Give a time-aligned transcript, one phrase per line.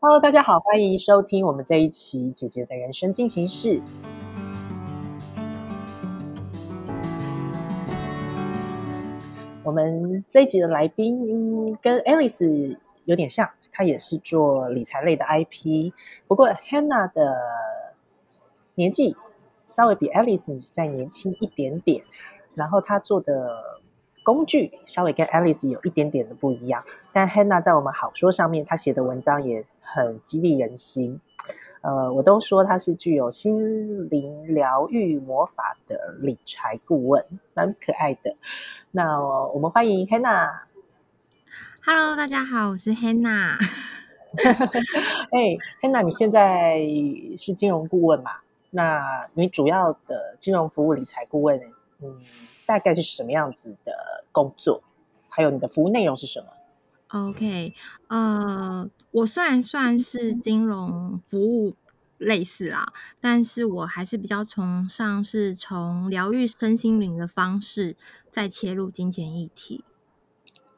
[0.00, 3.82] Hello，大家好，欢迎收听我们这一期姐姐的人生进行式。
[9.64, 15.92] 我们这一集的来宾跟 Alice 有点像，她也是做理财类的 IP，
[16.28, 17.36] 不过 Hannah 的
[18.76, 19.16] 年纪
[19.64, 22.04] 稍微比 Alice 再年轻一点点，
[22.54, 23.80] 然后她做的
[24.28, 26.82] 工具稍微跟 Alice 有一点点的不一样，
[27.14, 31.18] 但 Hannah 在我们好说上面，她写的文章也很激励人心。
[31.80, 37.24] 呃，我都说她是具有心灵疗愈魔法的理财顾问，
[37.54, 38.34] 蛮可爱的。
[38.90, 40.58] 那我们欢迎 Hannah。
[41.82, 43.56] Hello，大家好，我是 Hannah。
[45.32, 46.78] 哎，Hannah，你现在
[47.38, 48.32] 是金融顾问嘛？
[48.68, 51.58] 那你主要的金融服务理财顾问，
[52.02, 52.20] 嗯，
[52.66, 53.92] 大概是什么样子的
[54.42, 54.82] 工作？
[55.28, 56.46] 还有你的服务内容是什么
[57.08, 57.74] ？OK，
[58.08, 61.74] 呃，我虽然算是金融服务
[62.18, 67.96] 类似啦，但是我还是比较崇尚是从疗愈身心灵的方式
[68.30, 69.84] 再切入金钱议题。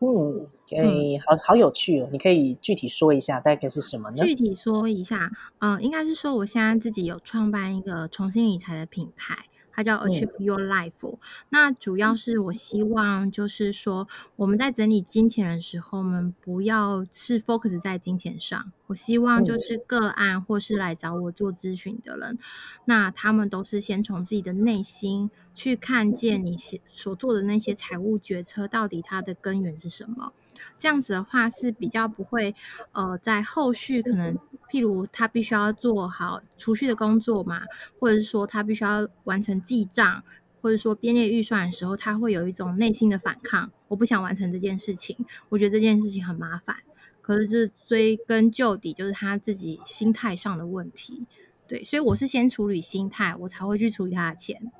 [0.00, 2.08] 嗯，哎，好好有趣哦！
[2.10, 4.24] 你可以具体说一下，大概是什么呢？
[4.24, 9.44] 具体说一下，呃，应该是说我现在自己有创办一个重新理财的品牌。
[9.72, 11.18] 它叫 Achieve Your Life，、
[11.48, 18.72] 那主要是我希望就是说，我们在整理金钱的时候，我们不要是 focus 在金钱上。
[18.88, 22.38] 我希望就是个案或是来找我做咨询的人，
[22.86, 26.56] 那他们都是先从自己的内心去看见你
[26.92, 30.32] 所做的那些财务决策到底它的根源是什么。
[30.80, 32.56] 这样子的话是比较不会
[32.90, 34.36] 呃，在后续可能
[34.70, 37.62] 譬如他必须要做好储蓄的工作嘛，
[37.98, 40.22] 或者是说他必须要完成记账，
[40.62, 45.16] 或者说编列预算的时候，他会有一种内心的反抗，我不想完成这件事情，
[45.48, 46.76] 我觉得这件事情很麻烦。
[47.22, 51.26] 可是这追根究底就是他自己心态上的问题，
[51.68, 54.72] 对，所以我是先处理心态，我才会去处理他的钱。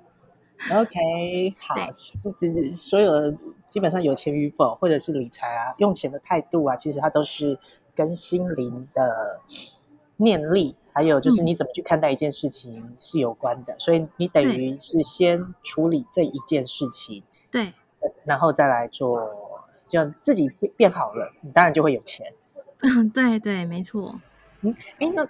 [0.72, 1.74] OK， 好，
[2.36, 3.36] 这所有的
[3.68, 7.58] 基本上有钱与否，或者是理财啊、用钱的态度啊，其实它都是
[7.94, 9.40] 跟心灵的
[10.20, 13.74] 念力，还有就是你怎么去看待一件事情是有关的。
[13.78, 17.72] 所以你等于是先处理这一件事情，对，
[18.24, 19.30] 然后再来做，
[19.88, 22.32] 就自己变好了，你当然就会有钱。
[22.82, 24.20] 嗯，对对，没错。
[24.60, 25.26] 嗯，哎，那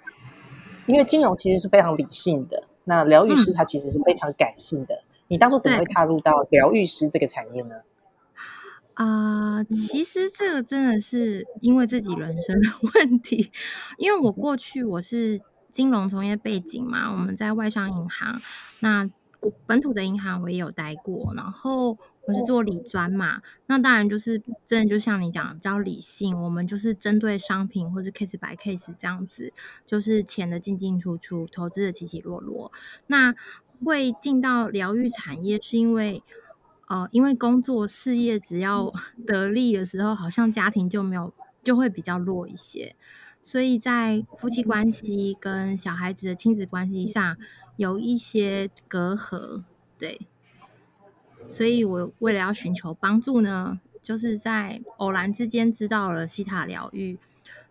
[0.85, 5.03] 因为金融其实是非常理性的，那疗愈师他其实是非常感性的。
[5.27, 7.75] 你当初怎么会踏入到疗愈师这个产业呢？
[8.93, 13.51] 啊、呃，其实这个真的是因为自己人生的 问题，
[13.97, 15.39] 因为我过去我是
[15.71, 18.39] 金融从业背景嘛，我们在外商银行，
[18.81, 19.09] 那
[19.65, 21.97] 本土的银行我也有待过，然后
[22.27, 29.53] 我是做理专嘛，那当然就是真的就像你讲比较理性，我们就是针对商品或是 case by case 这样子，
[29.85, 32.71] 就是钱的进进出出，投资的起起落落，
[33.07, 33.35] 那。
[33.83, 36.21] 会进到疗愈产业，是因为，
[36.91, 38.91] 呃，因为工作事业只要
[39.25, 42.97] 得力的时候，好像家庭就没有，就会比较弱一些，
[43.41, 47.37] 所以在夫妻关系跟小孩子的亲子关系上
[47.77, 49.63] 有一些隔阂，
[49.97, 50.19] 对，
[51.47, 57.17] 所以我为了要寻求帮助呢，就是在偶然之间知道了西塔疗愈，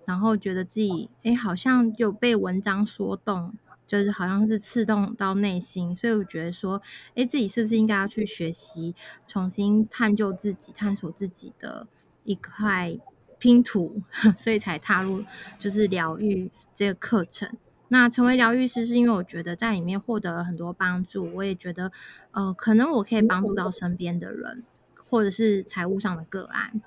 [0.06, 3.52] 然后觉得自己，哎，好像有被文章说动。
[3.90, 6.80] 就是好像是刺痛到内心，所以我觉得说，
[7.16, 8.94] 哎，自己是不是应该要去学习，
[9.26, 11.88] 重新探究自己、探索自己的
[12.22, 12.96] 一块
[13.40, 14.00] 拼图，
[14.38, 15.24] 所以才踏入
[15.58, 17.50] 就是疗愈这个课程。
[17.88, 21.90] 那成为疗愈师，是因为我觉得在里面获得了很多帮助，我也觉得，
[22.30, 24.62] 呃，可能我可以帮助到身边的人，
[25.08, 26.80] 或者是财务上的个案。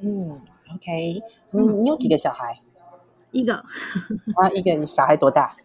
[0.00, 0.38] 嗯
[0.72, 1.20] ，OK，
[1.50, 2.60] 你，你有几个小孩？
[3.32, 3.56] 一个。
[4.36, 5.56] 啊，一个，你小孩多大？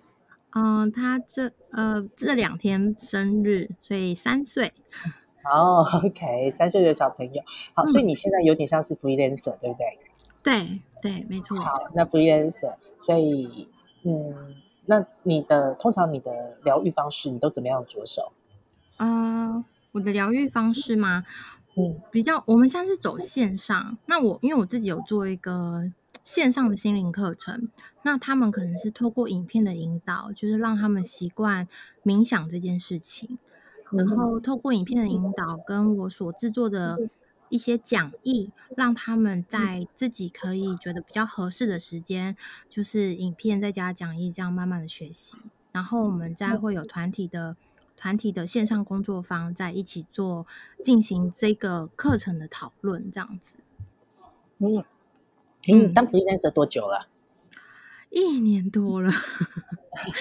[0.51, 4.73] 嗯、呃，他这呃这两天生日，所以三岁。
[5.51, 7.41] 哦、oh,，OK，三岁的小朋友，
[7.73, 9.99] 好，嗯、所以你现在有点像是 freelancer，对不对？
[10.43, 11.57] 对对，没错。
[11.57, 13.67] 好，那 freelancer，所以
[14.03, 14.55] 嗯，
[14.85, 18.31] 那你的通常你的疗愈方式，你都怎么样着手？
[18.97, 19.63] 呃，
[19.93, 21.23] 我的疗愈方式吗？
[21.75, 25.91] 嗯，比较我们现在是走线上，那我因为我自己有做一个。
[26.21, 27.69] 线上的心灵课程，
[28.03, 31.67] 那他们可能是透过影片的引导，就是让他们习惯
[32.03, 33.37] 冥想这件事情，
[33.91, 37.09] 然后透过影片的引导，跟我所制作的
[37.49, 42.37] 一些讲义，让他们在自己可以觉得比较合适的时间，
[42.69, 45.37] 就是影片再加讲义，这样慢慢的学习，
[45.71, 47.57] 然后我们再会有团体的
[47.97, 50.47] 团体的线上工作坊，在一起做
[50.83, 53.55] 进行这个课程的讨论，这样子。
[54.59, 54.83] 嗯。
[55.67, 57.09] 嗯，当 freelancer 多久了？
[58.09, 59.11] 一年多了，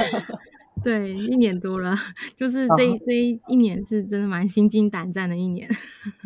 [0.84, 1.96] 对，一年多了，
[2.36, 5.68] 就是这这一年是真的蛮心惊胆战的一年。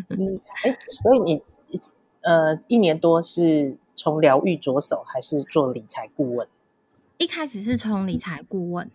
[0.08, 1.42] 嗯，哎，所以你
[2.22, 6.46] 呃一年多是从疗愈着手，还是做理财顾问？
[7.18, 8.90] 一开始是从理财顾问。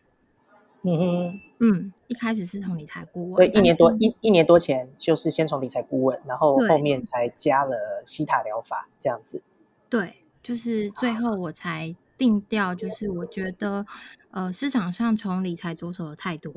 [0.83, 9.41] 嗯哼，嗯，一开始是从理财顾问，对，一年多一一年多前就是先从理财顾问，然后后面才加了西塔疗法这样子。
[9.89, 13.85] 对，就是最后我才定调，就是我觉得
[14.31, 16.51] 呃市场上从理财着手的太多，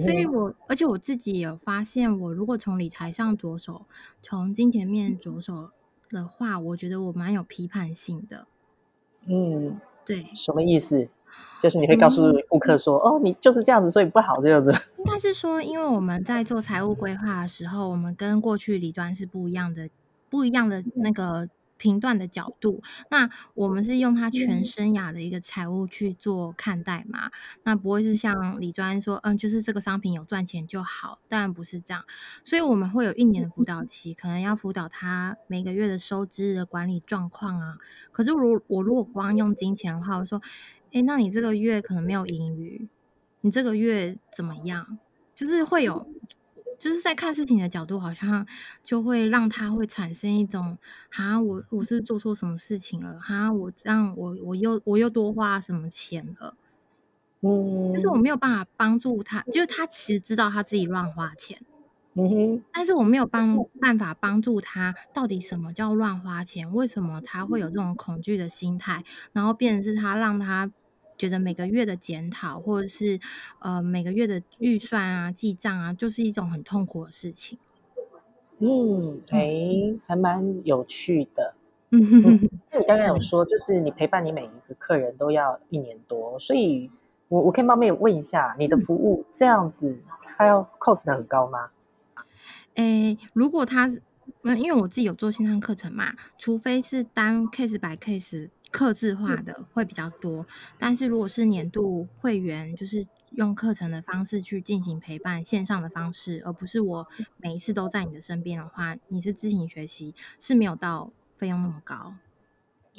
[0.00, 3.84] 所以我而且我自己有发现，我如果从理财上着手，
[4.22, 5.70] 从金钱面着手
[6.08, 8.46] 的话，我觉得我蛮有批判性的。
[9.28, 11.10] 嗯，对，什么意思？
[11.60, 19.88] 就是你会告诉顾客说：“哦，你就是这样子，所以不好这样子。”应该是说，因为我们在做财务规划的时候，我们跟过去理专是不一样的，
[20.30, 21.48] 不一样的那个。
[21.76, 27.30] 评断的角度，那我们是用他全生涯的一个财务去做看待嘛？
[27.62, 32.04] 那不会是像李专说，嗯，就是这个商品有赚钱就好，当然不是这样。
[32.44, 37.76] 所以我们会有一年的辅导期，可能要辅导他每个月的收支的管理状况啊。
[38.12, 40.40] 可是如我如果光用金钱的话，我说，
[40.92, 42.88] 哎，那你这个月可能没有盈余，
[43.40, 44.98] 你这个月怎么样？
[45.34, 46.06] 就是会有。
[46.84, 48.46] 就是在看事情的角度，好像
[48.82, 50.76] 就会让他会产生一种，
[51.10, 53.18] 哈，我我是做错什么事情了？
[53.18, 56.54] 哈，我让我我又我又多花什么钱了？
[57.40, 61.62] 嗯，就是我没有办法帮助他，就是他其实知道他自己乱花钱，
[62.16, 66.70] 嗯哼，但是我没有帮办法帮助他，到底什么叫乱花钱？
[66.74, 69.02] 为什么他会有这种恐惧的心态？
[69.32, 70.70] 然后变成是他让他。
[71.16, 73.20] 觉得每个月的检讨，或者是
[73.60, 77.58] 呃每个月的预算啊、记账啊，就是一种很痛苦的事情。
[78.58, 81.54] 嗯，哎，还蛮有趣的。
[81.90, 82.00] 嗯，
[82.70, 86.90] 那你刚刚有说，就是你陪伴你每一个客人都要一年多，所以
[87.28, 89.98] 我我可以冒昧问一下，你的服务这样子，
[90.36, 91.68] 它要 cost 很高吗？
[92.74, 93.86] 哎，如果他，
[94.42, 98.50] 嗯，因为我自己有做线上课程嘛，除非是单 case by case。
[98.74, 100.44] 刻字化的会比较多，
[100.80, 107.06] 但是如果是年度会员，就是用课程的方式去进行陪伴，线上的方式，而不是我
[107.36, 112.14] 每一次都在你的身边的话，你是自行学习是没有到费用那么高。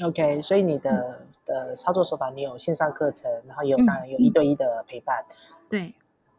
[0.01, 5.25] OK，所以你的的操作手法，你有线上课程，然后有当然有一对一的陪伴，
[5.69, 5.94] 对，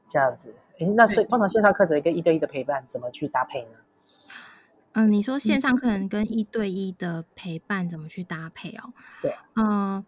[0.09, 0.55] 这样子。
[0.79, 3.79] 诶那所以通常线上课程跟一对一的陪伴怎么去搭配呢？
[4.97, 8.95] 嗯，你说线上课程跟一对一的陪伴怎么去搭配哦？
[9.21, 10.03] 对，嗯，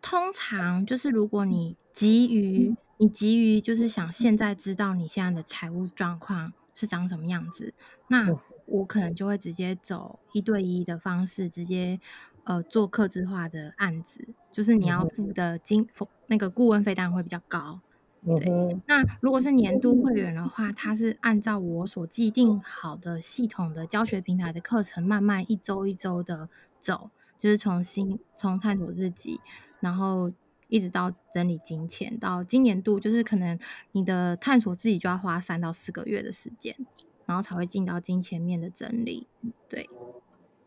[0.00, 7.74] 通常就是如果你急于你急于就是想现在知道你现在的财务状况是长什么样子，
[8.06, 8.28] 那
[8.66, 11.98] 我可能就会直接走一对一的方式，直接
[12.44, 15.88] 呃做客制化的案子，就是你要付的金
[16.28, 17.80] 那个顾问费当然会比较高。
[18.22, 29.40] 对，那如果是年度会员的话，他是按照我所既定好的系统的教学平台的课程，慢慢一周一周的走，就是从新从探索自己，
[29.80, 30.30] 然后
[30.68, 33.58] 一直到整理金钱，到今年度就是可能
[33.92, 36.76] 你的探索自己就要花三到四个月的时间，
[37.24, 39.26] 然后才会进到金钱面的整理。
[39.66, 39.88] 对，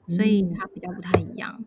[0.07, 1.63] 所以它比较不太一样。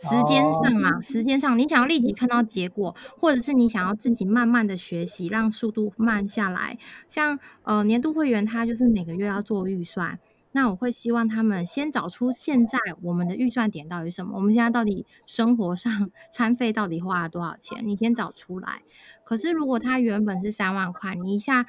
[0.00, 6.78] 时间上啊，时间上，你想要立即看到结果，或者是你想要自己慢慢的学习，让速度慢下来。
[7.06, 10.18] 像呃年度会员，他就是每个月要做预算，
[10.52, 18.82] 那我会希望他们先找出现在我们的预算点到底是什么，我们现在到底生活上 餐费到底花了多少钱，你先找出来。
[19.22, 21.66] 可是如果他原本是三万块，你一下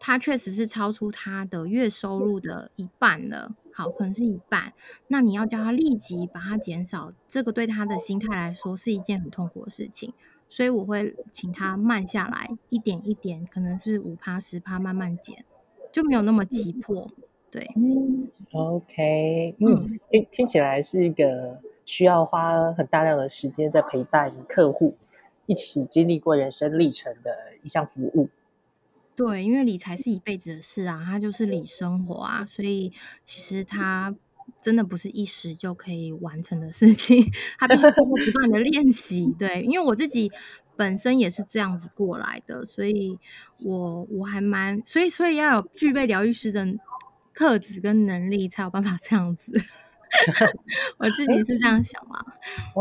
[0.00, 3.52] 他确实是超出他的月收入的一半了。
[3.74, 4.72] 好，可能是一半。
[5.08, 10.12] 那你要叫他立即把它减少，这个对他的心态来说是一件很痛苦的事情。
[10.48, 15.46] 所以我会请他慢下来，一点一点，可能是五趴十趴慢慢减，
[15.90, 17.10] 就没有那么急迫。
[17.50, 24.94] 对，嗯，OK，嗯，听听起来是一个需要花很大量的时间在陪伴客户
[25.46, 27.30] 一起经历过人生历程的
[27.62, 28.28] 一项服务。
[29.24, 34.12] 对，因为理财是一辈子的事啊，它就是理生活啊，所以其实它
[34.60, 37.24] 真的不是一时就可以完成的事情，
[37.56, 39.32] 它必须通过不断的练习。
[39.38, 40.32] 对，因为我自己
[40.76, 43.16] 本身也是这样子过来的，所以
[43.60, 46.66] 我我还蛮，所以所以要有具备疗愈师的
[47.32, 49.52] 特质跟能力，才有办法这样子。
[50.98, 52.24] 我自己是这样想嘛。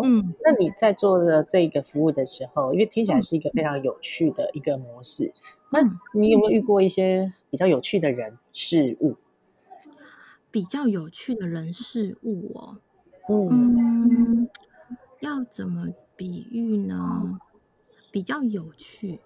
[0.03, 5.31] 嗯，那你在做的这个服务的时候，因为听起来是一个非常有趣的一个模式。
[5.72, 5.82] 那
[6.13, 9.16] 你有没有遇过一些比较有趣的人事物？
[10.51, 12.78] 比较有趣的人事物哦，
[13.30, 14.50] 嗯，
[15.22, 15.88] 要怎么
[16.18, 17.40] 比喻呢？
[18.12, 19.22] 比较有趣。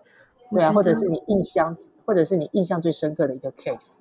[0.52, 1.76] 对啊，或者是你印象，
[2.06, 3.96] 或者是你印象最深刻的一个 case，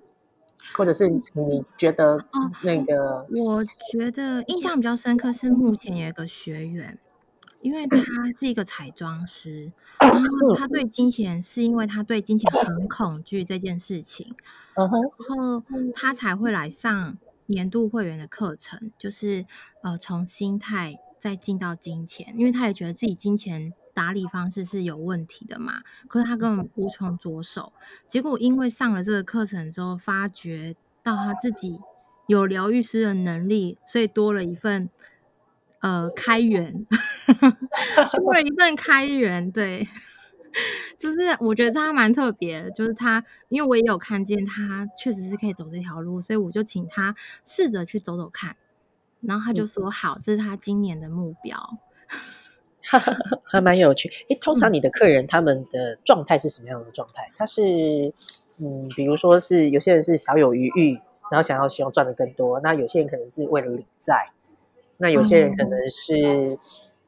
[0.76, 2.22] 或者是你觉得
[2.62, 6.98] 那个，我觉得印象比较深刻是目前有一个学员，
[7.64, 7.98] 因为他
[8.38, 14.34] 是一个彩妆师，然后他对金钱是因为他对金钱很恐惧这件事情，
[14.76, 17.16] 然后他才会来上
[17.46, 19.46] 年度会员的课程，就是
[19.82, 23.72] 呃从心态再进到金钱，因为他也觉得自己金钱。
[23.94, 25.84] 打理方式是有问题的嘛？
[26.08, 27.72] 可是他根本无从着手。
[28.08, 31.78] 结果因为上了这个课程之后，发觉到他自己
[32.26, 34.90] 有疗愈师的能力，所以多了一份
[35.78, 36.84] 呃开源，
[38.16, 39.50] 多了一份开源。
[39.52, 39.86] 对，
[40.98, 47.14] 就是我觉得他蛮特别的，就是他因为我也有看见他确实是可以走这条路，所以我就请他
[47.44, 48.56] 试着去走走看。
[49.20, 51.78] 然后他就说：“好，这是他今年的目标。
[53.42, 54.10] ”还蛮有趣。
[54.28, 57.30] 诶，通常你的客人他们的状态是什么样的状态？
[57.34, 58.12] 他是
[58.62, 60.98] 嗯，比如说是有些人是小有余裕，
[61.30, 64.30] 然后想要希望赚的更多；那有些人可能是为了理债；
[64.98, 66.14] 那有些人可能是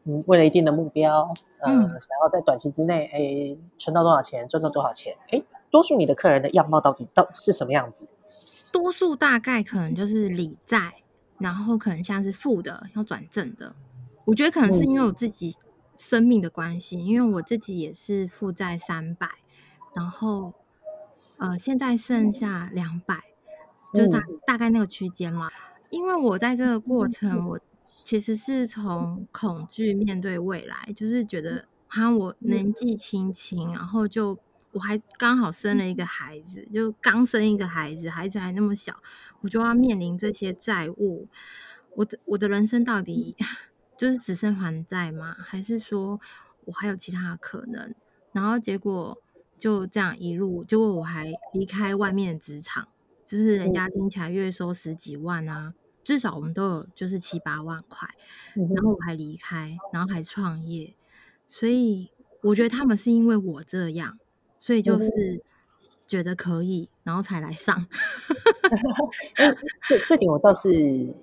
[0.07, 1.29] 嗯，为了一定的目标，
[1.63, 5.17] 呃，想要在短期之内，哎，存到多少钱，赚到多少钱。
[5.31, 8.09] 哎，多数你的客人的样貌到底到是什么样子？
[8.73, 10.95] 多数大概可能就是理债，
[11.39, 13.75] 然后可能像是负的要转正的。
[14.25, 15.57] 我觉得可能是因为我自己。
[15.99, 19.31] 生命的关系，因为我自己也是负债三百，
[19.95, 20.53] 然后
[21.39, 23.19] 呃，现在剩下两百，
[23.95, 25.49] 就大大概那个区间嘛。
[25.89, 27.59] 因为我在这个过程，我
[28.07, 34.39] 其实是从恐惧面对未来，就是觉得哈，我年纪轻轻，然后就
[34.75, 39.03] 我还刚好生了一个孩子，就刚生一个孩子，孩子还那么小，
[39.41, 41.27] 我就要面临这些债务，
[41.97, 43.35] 我的我的人生到底？
[43.99, 45.35] 就是只剩还债吗？
[45.41, 46.21] 还是说
[46.67, 47.93] 我还有其他可能？
[48.31, 49.21] 然后结果
[49.59, 52.87] 就这样一路，结果我还离开外面职场，
[53.25, 55.75] 就是人家听起来月收十几万啊，
[56.07, 58.09] 至少我们都有就是七八万块，
[58.55, 60.95] 然后我还离开，然后还创业，
[61.47, 62.11] 所以
[62.41, 64.19] 我觉得他们是因为我这样，
[64.59, 65.43] 所以就是。
[66.09, 67.85] 觉得可以，然后才来上。
[69.89, 70.73] 这这点我倒是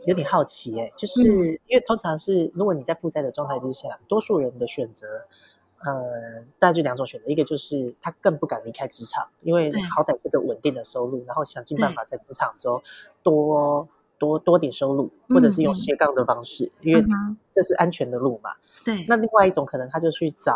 [0.05, 1.21] 有点好奇，哎，就是
[1.67, 5.25] 因为通常是如果你在负债的状态之下，多数人的选择，
[5.85, 12.83] 呃，大概就两种选择，一个就是他更不敢离开职场，因为好歹是个稳定的收入，然后想尽办法在职场中
[13.23, 13.87] 多
[14.17, 17.03] 多多点收入，或者是用斜杠的方式，因为
[17.53, 18.51] 这是安全的路嘛。
[18.85, 19.05] 对。
[19.07, 20.55] 那另外一种可能，他就去找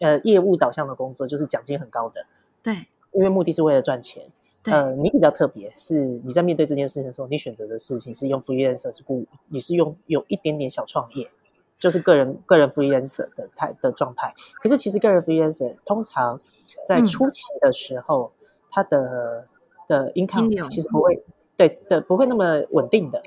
[0.00, 2.26] 呃业务导向的工作，就是奖金很高的。
[2.62, 2.86] 对。
[3.12, 4.30] 因为目的是为了赚钱，
[4.64, 11.30] 呃，你比较特别，是你在面对这件事情的时候，你选择的事情是用 freelancer 是雇，你是用有一点点小创业，
[11.78, 14.34] 就是个人个人 freelancer 的态的状态。
[14.60, 16.38] 可是其实个人 freelancer 通常
[16.86, 18.32] 在初期的时候，
[18.68, 19.46] 他的
[19.88, 21.24] 的 income 其实不会
[21.56, 23.22] 对的不会那么稳定的。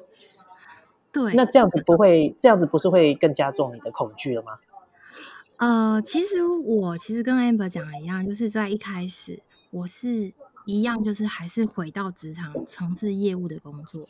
[1.12, 4.60] 对，那这样子不会这样子不是会更加重你的恐惧了吗？
[5.58, 9.42] 呃，其实我其实跟 amber 讲的一样，就是在一开始。
[9.72, 10.32] 我是
[10.66, 14.08] 一样，就是还是回到职场从事业务的工作。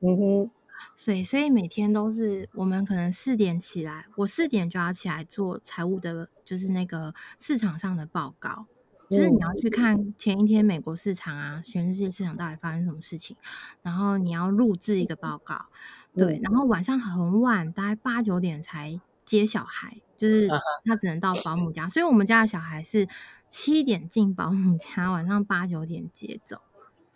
[0.00, 0.50] 嗯哼，
[0.94, 8.66] 所以所以每天都是我们可能四点起来，我四点就要起来做财务的，就是那个市场上的报告，
[9.12, 13.36] 就是你要去看前一天美国市场啊，全世界市场到底发生什么事情，
[13.82, 15.66] 然后你要录制一个报告，
[16.16, 20.48] 对，然后晚上很晚，大概八九点才接小孩，就是
[20.84, 23.06] 他只能到保姆家，所以我们家的小孩是。
[23.54, 26.56] 七点进保姆家，晚上八九点接走，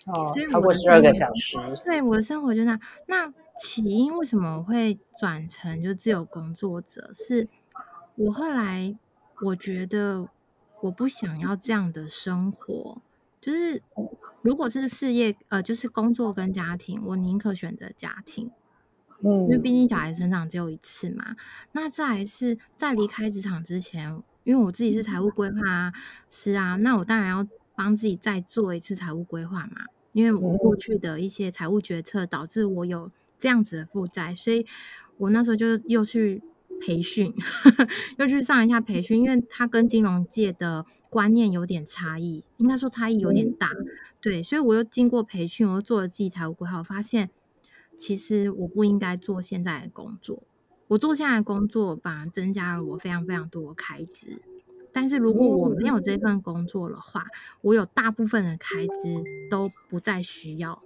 [0.07, 1.57] 哦，超过十二个小时。
[1.83, 7.11] 对，我的生活就那那起因为什么会转成就自由工作者？
[7.15, 7.49] 是
[8.17, 8.95] 我后来
[9.41, 10.29] 我觉得
[10.83, 13.03] 我不想要这样的生活，
[13.41, 13.83] 就是
[14.43, 18.51] 如果是事业呃，就是工作跟家庭，我宁可选择家庭，
[19.25, 21.37] 嗯，因为毕竟小孩成长只有一次嘛。
[21.73, 24.23] 那再是在离开职场之前。
[24.47, 25.93] 因为我自己是财务规划
[26.31, 29.87] 师啊，那我当然要帮自己再做一次财务规划嘛。
[30.13, 34.65] 因为我过去的一些财务决策导致我有这样子的负债，所以
[35.17, 36.45] 我那时候就又去
[36.85, 37.33] 培训，
[38.19, 43.71] 又去上一下培训，因为它跟金融界的观念有点差异，应该说差异有点大。
[44.21, 47.31] 对，所以我又经过培训，我又做了自己财务规划，我发现
[47.97, 50.43] 其实我不应该做现在的工作。
[50.89, 54.41] 我做现在的工作，反而增加了我非常非常多的开支。
[54.93, 57.27] 但是如果我没有这份工作的话，
[57.63, 60.83] 我有大部分的开支都不再需要。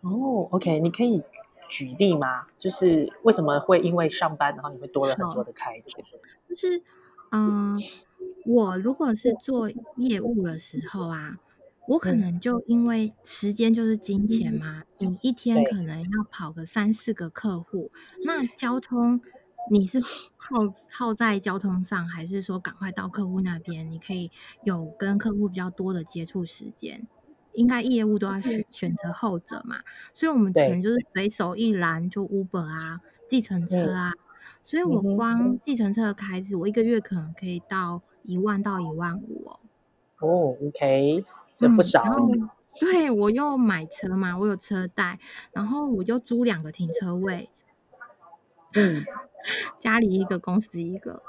[0.00, 1.22] 哦，OK，你可以
[1.68, 2.46] 举例吗？
[2.58, 5.96] 就是为什么会因为上班，然后你会多了很多的开支？
[6.48, 6.82] 就是，
[7.32, 7.78] 嗯、
[8.46, 11.38] 我如果是做业务的时候啊，
[11.88, 17.90] 我可嗯能就因为时间就是金钱嘛，你一天可能要跑个三四个客户，
[18.24, 19.20] 那交通
[19.70, 20.00] 你是
[20.36, 20.58] 耗
[20.90, 24.30] 耗在交通上，还是说赶快到客户那边，你可以
[24.62, 27.06] 有跟客户比较多的接触时间？
[27.54, 29.80] 应该业务都要选选择后者嘛，
[30.12, 33.94] 所以我们可能就是随手一拦就 Uber 啊、计程车嗯。
[33.96, 34.12] 啊，
[34.62, 39.60] 所以我光计程车的开支，我一个月可能可以到一万到一万五哦。
[40.20, 41.24] 哦，OK，
[41.56, 42.04] 这不嗯，少
[42.80, 45.18] 对我又买车嘛，我有车贷，
[45.52, 47.50] 然后我又租两个停车位，
[48.74, 49.04] 嗯，
[49.78, 51.22] 家里一个，公司一个。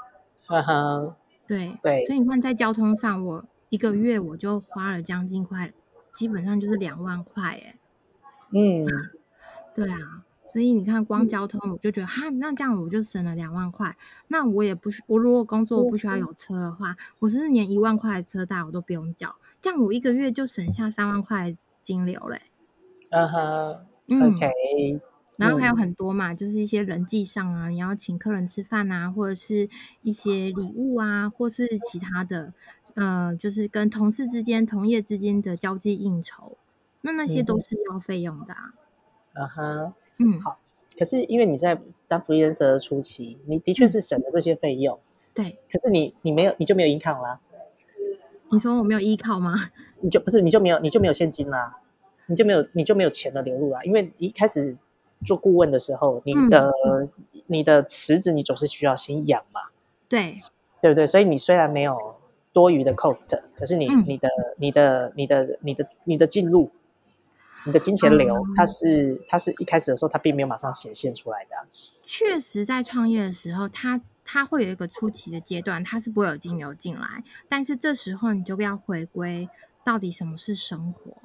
[0.46, 1.16] 呵呵，
[1.46, 2.02] 对，对。
[2.04, 5.72] 所以你看在交通上，我一个月我就花了将近快，
[6.16, 7.78] 基本上就是两万块哎。
[8.52, 8.86] 嗯，
[9.74, 13.96] 对啊，所以你看光交通，我就觉得哈，那这样我就省了两万块。
[14.28, 19.36] 那我也不需，我如果工作不需要有车的话，我是不是连一万块的车贷我都不用缴？
[19.60, 22.40] 这样我一个月就省下三万块的金流嘞。
[24.08, 25.00] 嗯，OK，
[25.36, 29.68] 然后还有嗯很多嘛，就是一些人际上啊，你要请客人吃饭啊，或者是
[30.02, 32.54] 一些礼物啊，或是其他的，
[32.96, 36.58] 呃，就是跟同事之间、同业之间的交际应酬，
[37.00, 38.74] 那那些嗯哼都是要费用的啊。
[39.34, 39.94] 啊哈。
[40.20, 40.56] 嗯，好
[40.98, 44.98] 可是因为你在当 freelancer 的初期，你的确是省了这些费用，
[45.34, 47.38] 对，可是你你没有你就没有 income 啦，
[48.50, 49.54] 你说我没有依靠吗？
[50.00, 51.80] 你就不是你就没有你就没有现金啦，
[52.26, 54.74] 你就没有你就没有钱的流入啦，因为一开始
[55.22, 56.72] 做顾问的时候，你的、
[57.48, 59.60] 你的池子你总是需要先养嘛，
[60.08, 60.40] 对，
[60.80, 61.06] 对不对？
[61.06, 62.15] 所以你虽然没有
[62.56, 66.70] 多余的 cost，可是你、嗯你的你的你的你的你的进入。
[67.66, 71.66] 你的金钱流，哦它是它是一开始的时候，它并没有马上显现出来的啊、
[72.04, 79.48] 确实在创业的时候，它它会有一个初期的阶段，它是不会有金流进来，但是这时候你就要回归
[79.82, 81.16] 到底什么是生活。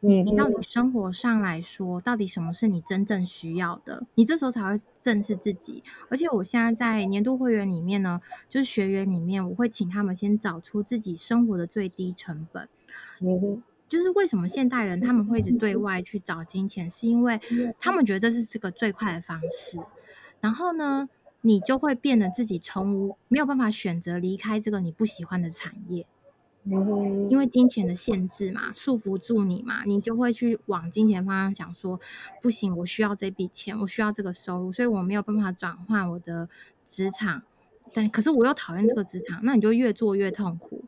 [0.00, 4.06] 嗯你到底生活上来说，到底什么是你真正需要的？
[4.14, 5.82] 你这时候才会正视自己。
[6.08, 12.68] 而且我现在在年度会员里面呢，就是学员里面，我会请他们先找出自己生活的最低成本。
[13.20, 17.40] 嗯就是为什么现代人他们会一直对外去找金钱，是因为
[17.80, 19.80] 他们觉得这是这个最快的方式。
[20.40, 21.08] 然后呢，
[21.40, 26.06] 你就会变得自己从无没有办法选择离开这个你不喜欢的产业。
[26.64, 31.98] 因为金钱的限制嘛，束缚住你嘛，你就会去往金钱方向想说，
[32.42, 36.48] 不行，我需要这笔钱，我需要这个收入，所以我没有办法转换我的
[36.84, 37.42] 职场，
[37.94, 40.84] 但可是我又讨厌这个职场，那你就越做越痛苦。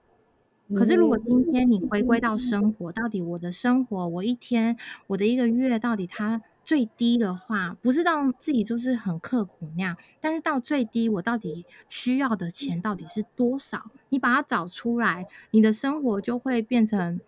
[0.74, 13.82] 可是如果今天你回归到生活，到底我的生活，我一天，我的一个月，到底它最低的话，不是到自己就是很刻苦那样，但是到最低，我到底需要的钱到底是多少？
[14.10, 17.20] 你把它找出来，你的生活就会变成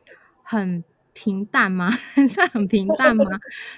[0.43, 1.91] 很平淡吗？
[2.29, 3.25] 是很平淡吗？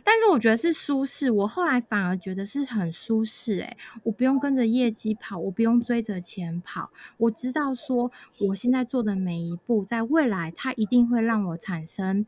[0.05, 1.31] 但是我觉得是舒适。
[1.31, 8.11] 我后来反而觉得是很舒适、欸，我不用跟着业绩跑，我不用追着钱跑，我知道说
[8.49, 12.25] 我现在做的每一步，在未来它一定会让我产生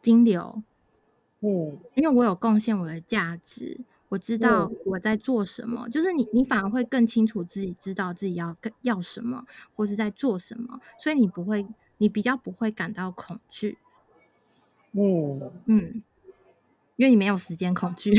[0.00, 0.62] 金流。
[1.40, 1.78] 嗯。
[1.94, 11.66] 因为我有贡献我的价值，我知道我在做什么，就是你，你反而会更清楚自己知道自己要要什么，或是在做什么，所以你不会，
[11.98, 13.78] 你比较不会感到恐惧，
[14.92, 15.50] 嗯。
[15.66, 16.02] 嗯，
[16.96, 18.12] 因为你没有时间恐惧，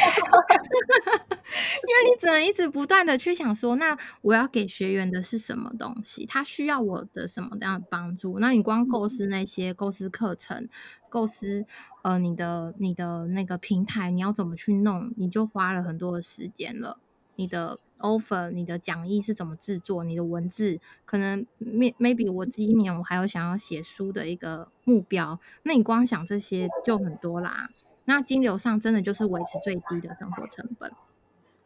[1.82, 8.38] 因为你只能一直不断的去想说，那我要给学员的是什么东西，他需要我的什么样的帮助？
[8.38, 10.68] 那你光构思那些构思课程，
[11.08, 11.66] 构思
[12.02, 16.98] 呃你的你的那个平台，你要怎么去弄，你就花了很多的时间了。
[17.36, 20.04] 你的 offer、你的讲义是怎么制作？
[20.04, 27.68] 你的文字可能 may maybe 我今年我还有想要写书的一个目标，那你光想这些就很多啦。
[28.10, 30.90] 那金流上真的就是维持最低的生活成本。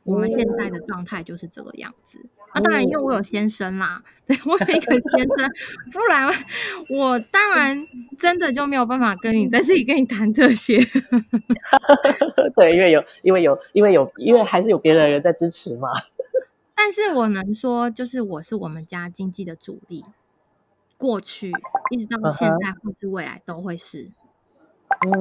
[0.02, 2.18] 我们现在的状态就是这个样子。
[2.54, 5.50] 那、当然，因为我有先生啦，对我有一个先生，
[5.90, 6.30] 不然
[6.90, 7.86] 我当然
[8.18, 10.78] 真的就没有办法跟你在这里跟你谈这些。
[12.54, 15.88] 对，因为有因为有因为有因为还是有别的人在支持嘛。
[16.76, 20.04] 但是我能说，就是我是我们家经济的主力，
[20.98, 21.50] 过去
[21.90, 24.10] 一直到现在或是未来都会是。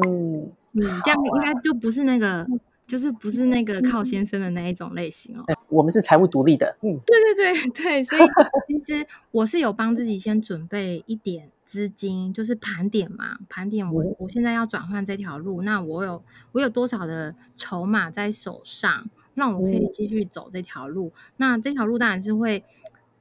[0.05, 0.35] 嗯，
[0.73, 2.45] 嗯，这样应该就不是那个，
[2.85, 5.43] 就是不是那个靠先生的那一种类型哦。
[5.69, 8.21] 我们是财务独立的，嗯，对对对 对，所以
[8.67, 21.11] 其实我是有帮自己先准备一点资金，就是盘点嘛，盘点我我现在要转换这条路，那我有我有多少的筹码在手上，让我可以继续走这条路。
[21.37, 22.63] 那这条路当然是会，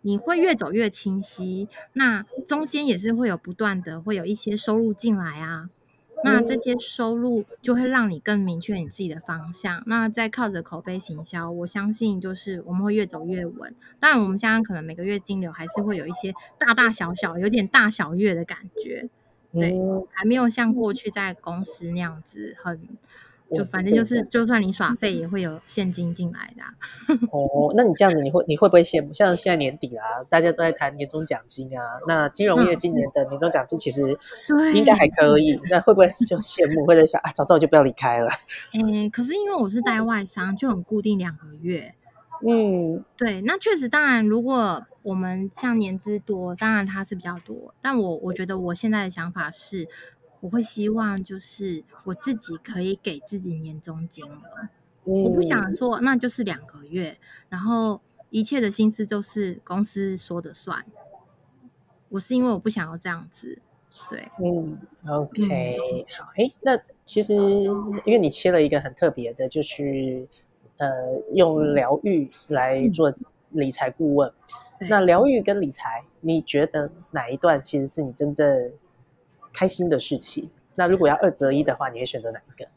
[0.03, 5.71] 你会越走越清晰，那中间也是会有不断的会有一些收入进来啊。
[6.25, 9.83] 那这些收入就会让你更明确你自己的方向。
[9.87, 13.75] 那再靠着口碑行销，我相信就是我们会越走越稳。
[13.99, 19.09] 当然，我们现在可能每个月金流还是会有一些大大小小、有点大小月的感觉，
[19.53, 19.75] 对，
[20.13, 22.89] 还没有像过去在公司那样子很。
[23.57, 26.63] 就反正就是，就算你耍废，也会有现金进来的。
[27.31, 29.13] 哦，那你这样子，你会你会不会羡慕？
[29.13, 32.01] 像现在年底啊，大家都在谈年终奖金啊。
[32.07, 34.19] 那金融业今年的年终奖金其实
[34.75, 35.61] 应该还可以。
[35.71, 38.29] 那会不会就羡慕，或者想啊，早知道就不要离开了？
[38.73, 41.95] 诶，可是因为我是带外商，就很固定两个月。
[42.47, 47.75] 嗯，对，那确实，当然，如果我们像年资多，当然它是比较多。
[47.81, 49.89] 但我我觉得我现在的想法是。
[50.43, 54.69] 我会希望就是我自己可以给自己年终金额，
[55.05, 57.17] 我不想说那就是两个月，
[57.49, 60.85] 然后一切的薪资就是公司说的算。
[62.09, 63.57] 我是因为我不想要这样子，
[64.11, 64.77] 对，嗯
[65.09, 65.79] ，OK，
[66.19, 70.27] 好，哎，那其实因为你切了一个很特别的，就是
[70.79, 70.89] 呃
[71.35, 73.15] 用疗愈来做
[73.51, 74.33] 理财顾问，
[74.91, 78.73] 那疗愈跟理财，你觉得哪一段其实是你真正？
[79.53, 82.69] 开心的事情，那如果要二择一的话，你会选择哪一个？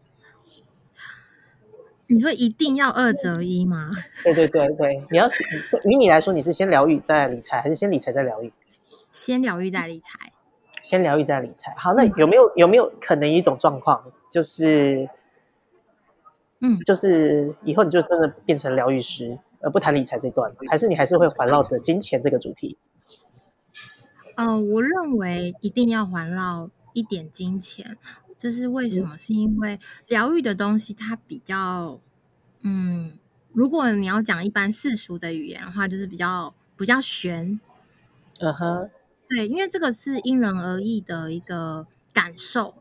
[2.07, 3.89] 你说一定要二择一吗？
[4.23, 5.27] 对对对对，你要
[5.85, 8.53] 于你来说，你是先疗愈再理财，还是先理财再疗愈？
[9.11, 10.31] 先疗愈再理财。
[10.83, 11.73] 先疗愈再理财。
[11.77, 15.09] 好，那有没有有没有可能一种状况，就是，
[16.59, 22.77] 嗯，就是以后你就真的变成疗愈师，而不谈理财这段，还是你还是会环绕着金钱这个主题？
[24.35, 27.97] 呃，我认为一定要环绕一点金钱，
[28.37, 29.17] 这是为什么？
[29.17, 31.99] 是因为疗愈的东西它比较，
[32.61, 33.17] 嗯，
[33.53, 37.59] 如果你要讲一般世俗的语言的话，就是比较比较玄。
[38.39, 38.89] 嗯哼，
[39.29, 42.75] 对，因为这个是因人而异的一个感受，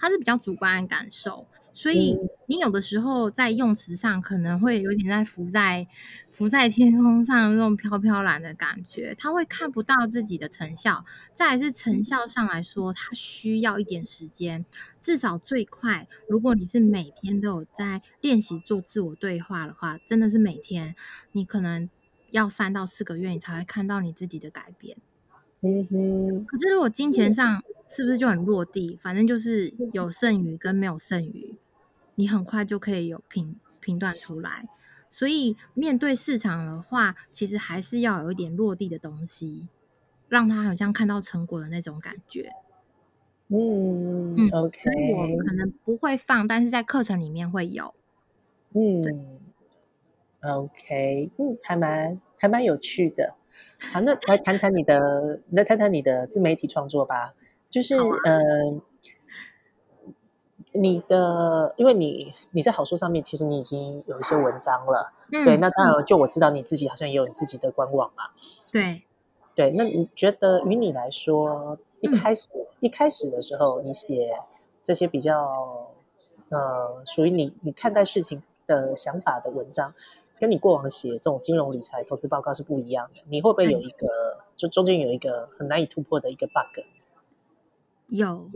[0.00, 1.46] 它是比较主观的感受。
[1.72, 5.86] 所以你有的时候在用词上可能会有点在浮在
[6.32, 11.04] 浮在天空上那种飘飘然的感觉，他会看不到自己的成效。
[11.32, 14.66] 再是成效上来说，他需要一点时间，
[15.00, 20.96] 至少最快，如果你是每天都有在练习做自我对话的话，真的是每天，
[21.30, 21.88] 你可能
[22.32, 24.96] 要三到四个月，你才会看到你自己的改变。
[25.62, 26.44] 嗯哼。
[26.46, 28.98] 可是如果金钱上是不是就很落地？
[29.02, 31.54] 反正就是有剩余跟没有剩余。
[32.16, 34.68] 你很快就可以有评评断出来，
[35.08, 39.68] 所以面对市场的话，其实还是要有一点落地的东西，
[40.28, 42.52] 让他好像看到成果的那种感觉。
[43.48, 47.94] 嗯嗯，OK，所以我可能不会放，但是在课程里面会有。
[48.74, 49.02] 嗯
[50.42, 53.34] ，OK，嗯，还蛮还蛮有趣的。
[53.92, 57.34] 好，那来谈谈你的，来谈谈你的自媒体创作吧。
[57.68, 58.80] 就是呃。
[60.72, 65.56] 你的，因为你你在好书上面，其实你已经有一些文章了，对。
[65.56, 68.22] 那当然，就我知道你自己好像也有你自己的官网嘛。
[68.70, 69.02] 对，
[69.52, 69.72] 对。
[69.76, 74.38] 那你觉得，于你来说，一开始一开始的时候，你写
[74.80, 75.90] 这些比较
[76.50, 79.92] 呃属于你你看待事情的想法的文章，
[80.40, 83.20] 跟你过往写这种金融理财投资报告是不一样的。
[83.28, 84.08] 你会不会有一个，
[84.56, 86.84] 就中间有一个很难以突破的一个 bug？
[88.08, 88.50] 有，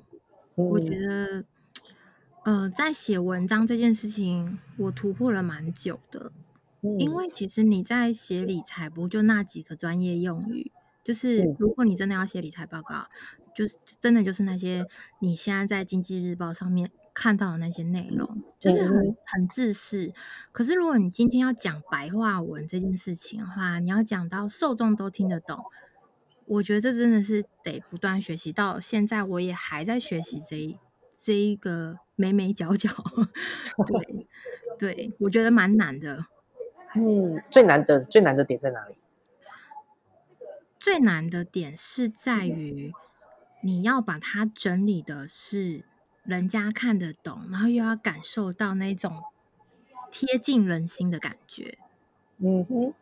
[0.57, 1.45] 我觉得。
[2.45, 6.31] 呃，在写文章这件事情，我突破了蛮久的。
[6.99, 10.71] 因为其实你在写理财，不就那几个专业用语？
[11.03, 13.07] 就是如果你真的要写理财报告，
[13.57, 14.87] 就是真的就是那些
[15.21, 20.13] 你现在在经济日报上面看到的那些内容，就是很很自私。
[20.53, 25.65] 可是如果你今天要讲白话文这件事情的话，你要讲到受众都听得懂，
[26.47, 28.53] 我觉得这真的是得不断学习。
[28.53, 30.79] 到现在我也还在学习这一
[31.19, 32.01] 这一个。
[32.17, 32.91] 眉眉角角，
[33.89, 34.29] 对
[34.79, 36.27] 对，我觉得蛮难的。
[36.95, 38.95] 嗯，最难的最难的点在哪里？
[40.79, 42.93] 最难的点是在于
[43.65, 45.85] 你要把它整理的是
[46.25, 49.23] 人家看得懂，然后又要感受到那种
[50.11, 51.79] 贴近人心的感觉。
[52.39, 52.95] 嗯哼，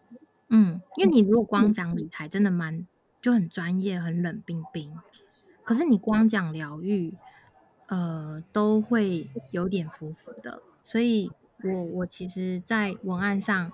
[0.49, 2.87] 嗯，因为你如果光讲理财，真的蛮
[3.21, 4.99] 就很专业，很冷冰冰。
[5.65, 7.15] 可是你光讲疗愈。
[7.89, 11.31] 呃，都会有点浮浮的，所以
[11.63, 13.71] 我我其实，在文案上，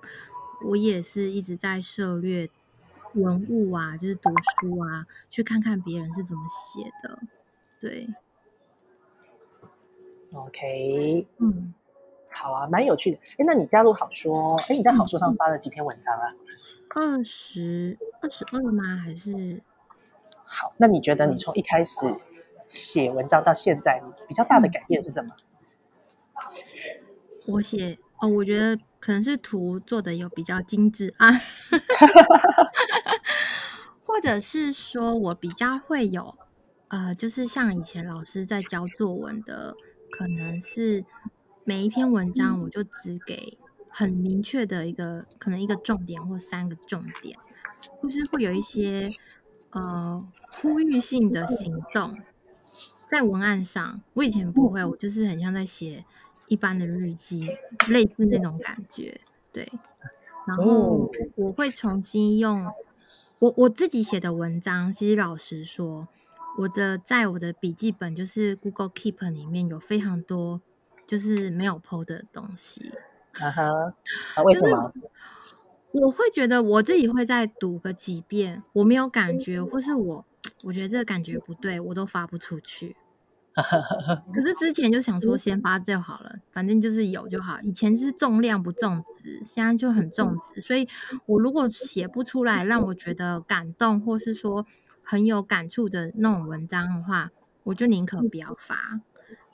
[0.65, 2.51] 我也是一直在涉略
[3.15, 4.29] 文物啊，就是读
[4.61, 7.21] 书啊，去看看别人是怎么写的。
[7.81, 8.07] 对
[10.35, 11.75] ，OK，嗯，
[12.31, 13.19] 好啊，蛮有趣的。
[13.39, 16.35] 哎，那你加入好说，哎，你在好说上发了几篇文章啊？
[16.95, 18.97] 二十二十二吗？
[18.97, 19.63] 还是？
[20.45, 22.07] 好，那你觉得你从一开始
[22.71, 25.33] 写文章到现在，比较大的改变是什么？
[27.47, 31.33] 我写哦，我觉得可能是图做的有比较精致啊，
[34.05, 36.35] 或者是说我比较会有
[36.89, 39.77] 呃，就是像以前老师在教作文的，
[40.11, 41.05] 可能是
[41.65, 43.57] 每一篇文章我就只给
[43.89, 47.37] 很明确的一个可能一个重点或三个重点，
[48.03, 49.11] 就是会有一些
[49.71, 52.19] 呃呼吁性的行动
[53.09, 54.01] 在文案上。
[54.15, 56.05] 我以前不会，我就是很像在写。
[56.49, 57.47] 一般的日记，
[57.91, 59.21] 类似那种感觉，
[59.53, 59.67] 对。
[60.47, 62.73] 然后我会重新用
[63.39, 64.91] 我我自己写的文章。
[64.91, 66.09] 其实老实说，
[66.59, 70.61] 我的在我的笔记本就是 Google Keep 里面有非常多
[71.07, 72.93] 就是没有 PO 的东西。
[73.33, 73.63] 啊哈，
[74.45, 74.93] 为什么？
[75.93, 80.25] 我会觉得我自己会再读个几遍，我没有感觉，或是我
[80.65, 82.97] 我觉得这个感觉不对，我都发不出去。
[83.59, 87.61] 可是之前就想说先发就好了，反正就是有就好。
[87.63, 90.61] 以前是重量不重质，现在就很重质。
[90.61, 90.89] 所以
[91.27, 94.65] 我如果写不出来让我觉得感动，或是说
[95.11, 97.31] 很有感触的那种文章的话，
[97.65, 99.01] 我就宁可不要发。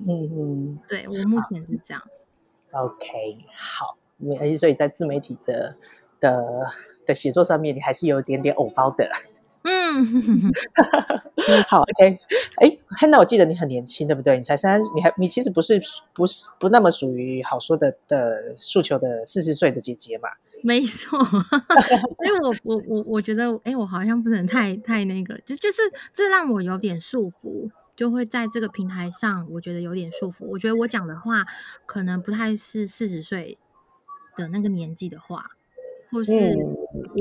[0.01, 2.03] 嗯嗯，对我目前是这样。
[2.73, 3.07] OK，
[3.57, 5.77] 好，没所以在自媒体的
[6.19, 6.45] 的
[7.07, 9.09] 的写作上面，你还是有一点点偶包的。
[9.63, 10.53] 嗯，
[11.71, 12.19] 好，OK，
[12.57, 14.37] 哎，看到我记得你很年轻，对不对？
[14.37, 15.81] 你才三，你还你其实不是
[16.13, 20.31] 不是不那么属于好说的的诉求的四十岁的姐姐嘛？
[20.65, 25.83] 没错， 所以我我我我觉得，哎，我好像不能太太那个，就就是
[26.15, 30.47] 这让我有点束缚，就会在这个平台上，我觉得有点束缚。
[30.47, 31.45] 我觉得我讲的话
[31.85, 33.59] 可能不太是四十岁
[34.39, 35.51] 的那个年纪的话。
[36.11, 36.33] 或是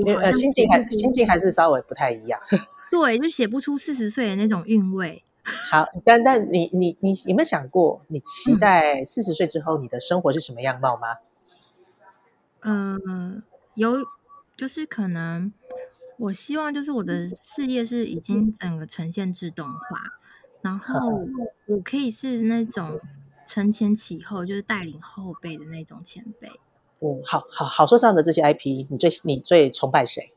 [0.06, 2.40] 呃，心情还心情还是稍微不太一样。
[2.92, 5.24] 对，就写不出四十岁的那种韵味。
[5.44, 11.08] 好，但但你你你有没有想过，你期待四十岁之后你的生活是什么样貌吗？
[11.14, 11.33] 嗯，
[13.76, 14.06] 有，
[14.56, 15.52] 就是可能
[16.18, 19.80] 我希望就是我的事业是已经整个呈现自动化，
[20.62, 21.28] 然 后
[21.68, 23.00] 我可以是那种
[23.48, 26.48] 承前启后，就是带领后辈的那种前辈。
[27.00, 30.34] 嗯，好好好说上的这些 IP，你最你最崇拜谁？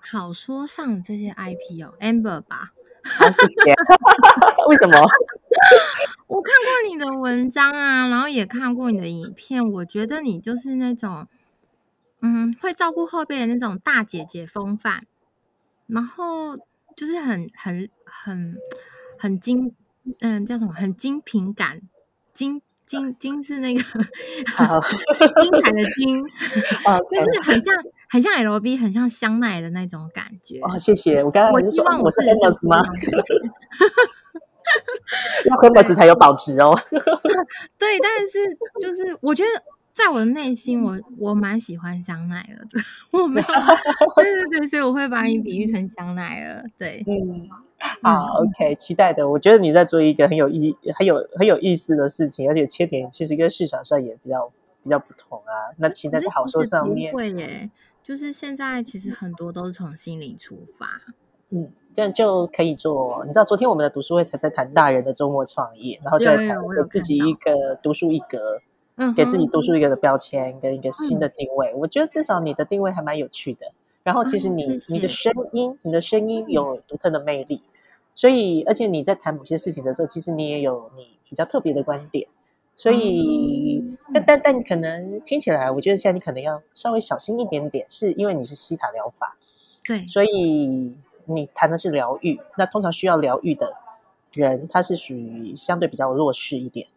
[0.00, 2.70] 好说上的这些 IP 哦，Amber 吧。
[3.04, 3.74] 好，谢谢。
[4.68, 4.98] 为什么？
[6.28, 11.26] 我看过你的文章啊，然后也看过你的影片，我觉得你就是那种，
[12.22, 15.06] 嗯，会照顾后辈的那种大姐姐风范，
[15.86, 16.56] 然后
[16.94, 18.56] 就是很很很
[19.18, 19.74] 很精，
[20.20, 20.72] 嗯，叫什么？
[20.72, 21.80] 很精品感，
[22.32, 22.62] 精。
[22.88, 27.74] 精精是那个精彩的金 就是很像
[28.08, 30.58] 很像 L B，很像香奈的那种感觉。
[30.60, 31.22] 哦，谢谢。
[31.22, 32.82] 我刚刚我希望我是 Hermes 吗？
[35.46, 36.78] 要 Hermes 才有保值哦。
[37.78, 38.38] 对，但是
[38.80, 39.48] 就是我觉得。
[39.98, 42.80] 在我的内心，我我蛮喜欢香奈儿的。
[43.10, 43.46] 我没有，
[44.14, 46.64] 对对对，所以我会把你比喻成香奈儿。
[46.78, 47.48] 对，嗯，
[48.00, 49.28] 好，OK，期待的。
[49.28, 54.48] 我觉得你在做一个很有意、很有很有意思的事情，而且切点其实跟市场上也比较
[54.84, 55.74] 比较不同啊。
[55.78, 57.68] 那期待在好说上面会耶，
[58.04, 61.00] 就是现在其实很多都是从心里出发。
[61.50, 63.22] 嗯，这样就可以做。
[63.24, 68.60] 你知道，昨天我们的读书会才在谈大人的周末创业，然后在谈我自己一个独树一格。
[69.00, 73.70] 嗯给自己读书一格的标签跟一个新的定位，我觉得至少你的定位还蛮有趣的。
[74.02, 77.62] 然后其实你你的声音，你的声音有独特的魅力，
[78.16, 82.26] 所以而且你在谈某些事情的时候，其实你也有你比较特别的观点。
[82.74, 83.80] 所以
[84.12, 89.36] 但但但可能听起来，我觉得现在你可能要稍微小心一点点，是因为你是西塔疗法，
[89.86, 90.92] 对，所以
[91.28, 92.40] 你谈的是疗愈。
[92.56, 93.74] 那通常需要疗愈的
[94.32, 96.88] 人，他是属于相对比较弱势一点。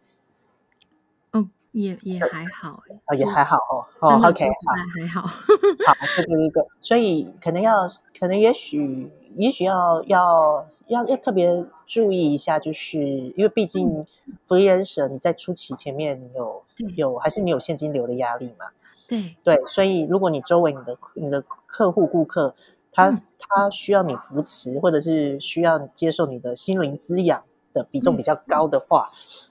[1.72, 7.88] 也也还好哎，哦也还好哦，哦 OK 好还好，好这就是一个，所以可能要
[8.20, 14.06] 可能也许也许要要要要特别注意一下，就是因为毕竟
[14.46, 16.62] freelancer 你在初期前面有
[16.94, 18.66] 有还是你有现金流的压力嘛？
[19.08, 22.54] 对对，所以如果你周围你的你的客户顾客
[22.92, 27.42] 他他需要你扶持，或者是需要接受你的心灵滋养。
[27.74, 29.02] 的比重比较高的话，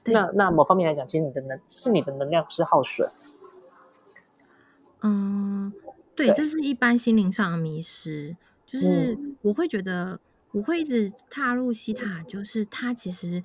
[0.06, 3.10] 那那某方面来讲，其实你的能是你的能量是耗损。
[5.02, 5.74] 嗯，
[6.14, 10.20] 对，这是一般心灵上的迷失，就是我会觉得
[10.52, 13.44] 我会一直踏入西塔，就是他其实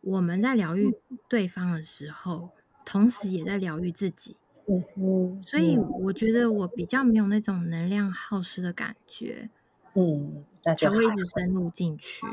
[0.00, 2.48] 我们在疗愈对方的时候，
[2.86, 4.38] 同时也在疗愈自己。
[4.68, 9.50] 嗯嗯，所以我觉得我比较没有那种能量耗失的感觉。
[9.96, 10.44] 嗯，
[10.76, 12.24] 才会一直深入进去。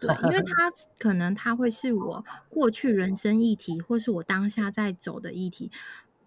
[0.00, 5.70] 对， 因为他可能他会是我过去人生议题，或是我当下在走的议题。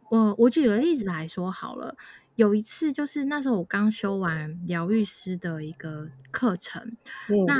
[0.09, 1.97] 我我举个例子来说好了，
[2.35, 6.95] 有一次就是那时候我刚修完疗愈师的一个课程，
[7.45, 7.59] 那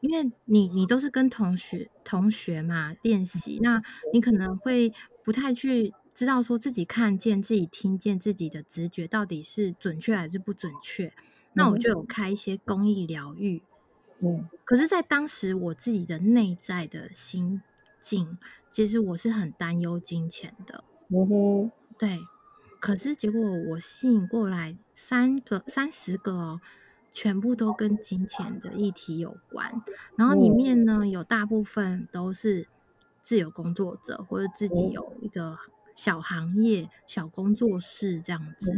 [0.00, 3.82] 因为你你都是跟同学同学嘛练习，那
[4.14, 11.12] 你可能会不太去知道说自己看见、自己听见自己的直觉到底是准确还是不准确。
[11.52, 13.62] 那我就有开一些公益疗愈。
[14.24, 17.62] 嗯，可是，在当时我自己的内在的心
[18.02, 18.38] 境，
[18.70, 20.84] 其实我是很担忧金钱的。
[21.08, 22.20] 嗯哼，对。
[22.78, 26.60] 可是结果我吸引过来三个、三十个哦，
[27.12, 29.80] 全部都跟金钱的议题有关。
[30.16, 32.68] 然后里面呢，有大部分都是
[33.22, 35.58] 自由工作者，或者自己有一个。
[36.00, 38.72] 小行业、小工作室这样子，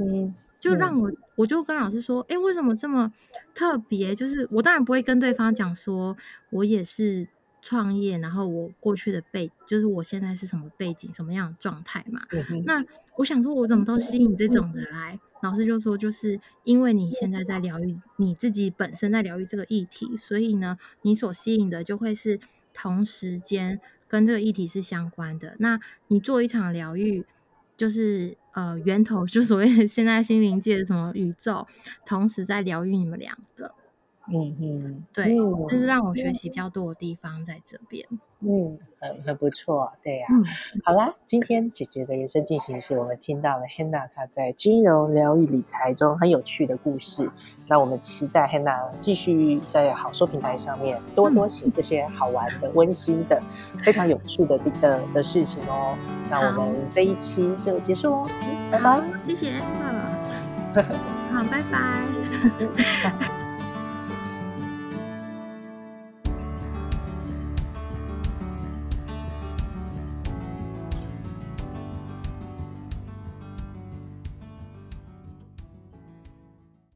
[0.58, 3.12] 就让我我就跟老师说：“哎，为什么这么
[3.54, 4.12] 特别？
[4.12, 6.16] 就是我当然不会跟对方讲说，
[6.50, 7.28] 我也是
[7.60, 12.22] 创业，然后我过去的背，就是我现在是什么背景、什么样的状态嘛。
[12.64, 12.84] 那
[13.16, 15.20] 我想说，我怎么都吸引这种的来？
[15.42, 22.40] 老师就说，就是因为你现在在疗愈你自己本身在疗愈这个议题，所以呢，你所吸引的就会是
[22.74, 23.80] 同时间。”
[24.12, 25.56] 跟这个议题是相关的。
[25.58, 27.24] 那你做一场疗愈，
[27.78, 31.66] 就是呃源头，就所谓现在心灵界的什么宇宙，
[32.04, 33.72] 同时在疗愈你们两个。
[34.30, 35.34] 嗯嗯，对，
[35.68, 38.06] 这是让我学习比较多的地方在这边。
[38.40, 40.26] 嗯，很很不错，对呀。
[40.30, 40.44] 嗯，
[40.84, 47.30] 好啦，今天姐姐的人生进行式，我们听到了 Hannah 她在金融疗愈理财中很有趣的故事。
[47.72, 53.42] 那我们期待 Hannah 继续在好说平台上面多多写这些好玩的、温馨的、
[53.82, 55.96] 非常有趣的的的事情哦。
[56.28, 58.26] 那我们这一期就结束喽，
[58.70, 59.58] 拜拜，谢谢，
[61.32, 63.32] 好，拜拜。